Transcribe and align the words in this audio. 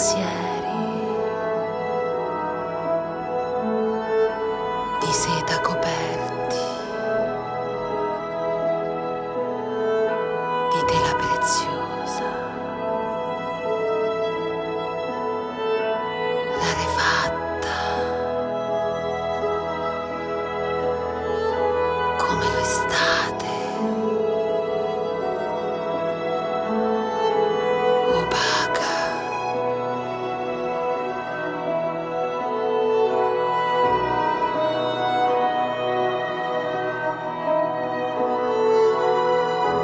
Yeah. 0.00 0.29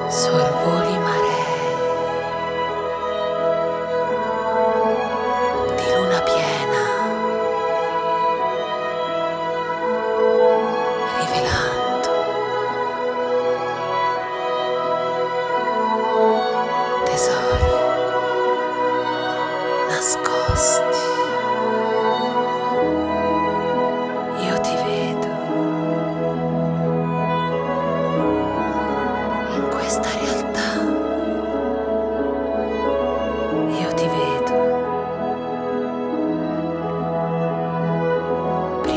Suor 0.08 1.05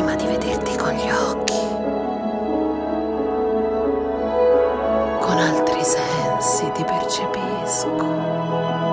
prima 0.10 0.16
di 0.16 0.26
vederti 0.26 0.76
con 0.76 0.92
gli 0.94 1.08
occhi, 1.10 1.54
con 5.20 5.38
altri 5.38 5.84
sensi 5.84 6.72
ti 6.72 6.84
percepisco. 6.84 8.89